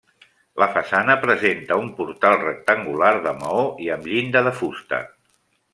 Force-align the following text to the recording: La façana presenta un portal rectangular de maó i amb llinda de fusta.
La 0.61 0.67
façana 0.77 1.17
presenta 1.25 1.77
un 1.83 1.91
portal 1.99 2.39
rectangular 2.45 3.13
de 3.29 3.35
maó 3.43 3.69
i 3.87 3.95
amb 3.97 4.13
llinda 4.15 4.47
de 4.49 4.59
fusta. 4.63 5.07